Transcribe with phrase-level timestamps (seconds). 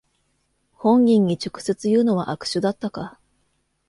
[0.73, 3.19] 本人に直接言うのは悪手だったか